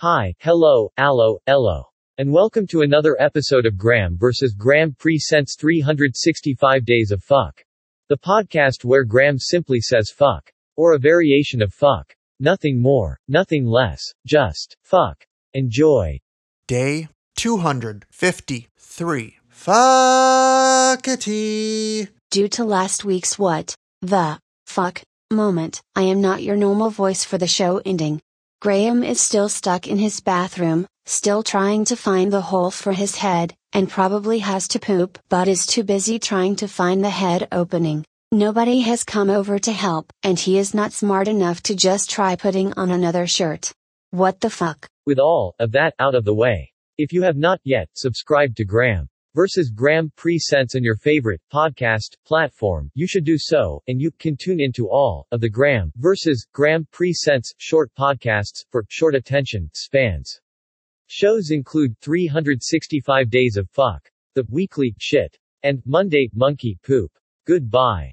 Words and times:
Hi, 0.00 0.34
hello, 0.40 0.90
allo, 0.98 1.38
ello. 1.46 1.84
And 2.18 2.30
welcome 2.30 2.66
to 2.66 2.82
another 2.82 3.16
episode 3.18 3.64
of 3.64 3.78
Graeme 3.78 4.18
vs. 4.18 4.52
Graeme 4.52 4.94
Presents 4.98 5.56
365 5.58 6.84
Days 6.84 7.12
of 7.12 7.24
Fuck. 7.24 7.64
The 8.10 8.18
podcast 8.18 8.84
where 8.84 9.04
Graeme 9.04 9.38
simply 9.38 9.80
says 9.80 10.10
fuck. 10.10 10.52
Or 10.76 10.92
a 10.92 10.98
variation 10.98 11.62
of 11.62 11.72
fuck. 11.72 12.12
Nothing 12.38 12.82
more, 12.82 13.18
nothing 13.26 13.64
less, 13.64 14.12
just 14.26 14.76
fuck. 14.82 15.24
Enjoy. 15.54 16.20
Day 16.68 17.08
253. 17.36 19.36
Fuckity. 19.50 20.98
Due 22.30 22.48
to 22.48 22.64
last 22.64 23.06
week's 23.06 23.38
what 23.38 23.74
the 24.02 24.38
fuck 24.66 25.00
moment, 25.30 25.80
I 25.94 26.02
am 26.02 26.20
not 26.20 26.42
your 26.42 26.56
normal 26.56 26.90
voice 26.90 27.24
for 27.24 27.38
the 27.38 27.46
show 27.46 27.80
ending. 27.86 28.20
Graeme 28.60 29.04
is 29.04 29.20
still 29.20 29.50
stuck 29.50 29.86
in 29.86 29.98
his 29.98 30.20
bathroom, 30.20 30.86
still 31.04 31.42
trying 31.42 31.84
to 31.84 31.94
find 31.94 32.32
the 32.32 32.40
hole 32.40 32.70
for 32.70 32.92
his 32.92 33.16
head, 33.16 33.54
and 33.74 33.88
probably 33.88 34.38
has 34.38 34.66
to 34.68 34.78
poop 34.78 35.18
but 35.28 35.46
is 35.46 35.66
too 35.66 35.84
busy 35.84 36.18
trying 36.18 36.56
to 36.56 36.66
find 36.66 37.04
the 37.04 37.10
head 37.10 37.48
opening. 37.52 38.02
Nobody 38.32 38.80
has 38.80 39.04
come 39.04 39.28
over 39.28 39.58
to 39.58 39.72
help, 39.72 40.10
and 40.22 40.38
he 40.38 40.56
is 40.58 40.72
not 40.72 40.94
smart 40.94 41.28
enough 41.28 41.62
to 41.64 41.76
just 41.76 42.08
try 42.08 42.34
putting 42.34 42.72
on 42.78 42.90
another 42.90 43.26
shirt. 43.26 43.72
What 44.10 44.40
the 44.40 44.50
fuck? 44.50 44.88
With 45.04 45.18
all 45.18 45.54
of 45.60 45.72
that 45.72 45.94
out 45.98 46.14
of 46.14 46.24
the 46.24 46.34
way. 46.34 46.72
If 46.96 47.12
you 47.12 47.22
have 47.22 47.36
not 47.36 47.60
yet 47.62 47.90
subscribed 47.92 48.56
to 48.56 48.64
Graeme 48.64 49.10
versus 49.36 49.70
Graeme 49.70 50.10
Presents 50.16 50.76
on 50.76 50.82
your 50.82 50.96
favorite 50.96 51.42
podcast 51.52 52.16
platform, 52.24 52.90
you 52.94 53.06
should 53.06 53.24
do 53.24 53.36
so, 53.36 53.82
and 53.86 54.00
you 54.00 54.10
can 54.12 54.34
tune 54.34 54.62
into 54.62 54.88
all 54.88 55.26
of 55.30 55.42
the 55.42 55.50
Graeme 55.50 55.92
versus 55.96 56.46
Graeme 56.54 56.88
Presents 56.90 57.52
short 57.58 57.90
podcasts 57.98 58.64
for 58.70 58.86
short 58.88 59.14
attention 59.14 59.68
spans. 59.74 60.40
Shows 61.08 61.50
include 61.50 62.00
365 62.00 63.28
Days 63.28 63.58
of 63.58 63.68
Fuck, 63.68 64.10
The 64.34 64.46
Weekly 64.48 64.94
Shit, 64.98 65.36
and 65.62 65.82
Monday 65.84 66.30
Monkey 66.32 66.78
Poop. 66.82 67.12
Goodbye. 67.46 68.04